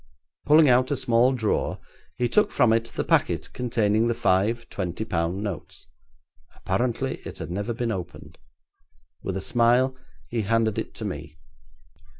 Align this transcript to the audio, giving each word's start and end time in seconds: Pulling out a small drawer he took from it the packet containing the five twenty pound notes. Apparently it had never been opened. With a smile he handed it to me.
Pulling 0.47 0.67
out 0.67 0.89
a 0.89 0.95
small 0.95 1.31
drawer 1.31 1.77
he 2.17 2.27
took 2.27 2.49
from 2.49 2.73
it 2.73 2.85
the 2.85 3.03
packet 3.03 3.53
containing 3.53 4.07
the 4.07 4.15
five 4.15 4.67
twenty 4.67 5.05
pound 5.05 5.43
notes. 5.43 5.85
Apparently 6.55 7.17
it 7.23 7.37
had 7.37 7.51
never 7.51 7.71
been 7.71 7.91
opened. 7.91 8.39
With 9.21 9.37
a 9.37 9.41
smile 9.41 9.95
he 10.27 10.41
handed 10.41 10.79
it 10.79 10.95
to 10.95 11.05
me. 11.05 11.37